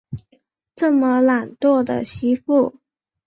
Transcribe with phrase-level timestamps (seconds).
[0.75, 2.73] 这么懒惰的媳妇